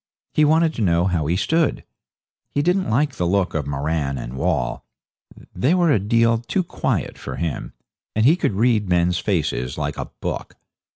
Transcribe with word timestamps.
He 0.33 0.45
wanted 0.45 0.73
to 0.73 0.81
know 0.81 1.05
how 1.05 1.27
he 1.27 1.35
stood. 1.35 1.83
He 2.49 2.63
didn't 2.63 2.89
like 2.89 3.11
the 3.17 3.27
look 3.27 3.53
of 3.53 3.67
Moran 3.67 4.17
and 4.17 4.33
Wall 4.33 4.83
they 5.53 5.75
were 5.75 5.91
a 5.91 5.99
deal 5.99 6.39
too 6.39 6.63
quiet 6.63 7.19
for 7.19 7.35
him, 7.35 7.73
and 8.15 8.25
he 8.25 8.35
could 8.35 8.53
read 8.53 8.89
men's 8.89 9.19
faces 9.19 9.77
like 9.77 9.97
a 9.97 10.05
book. 10.05 10.55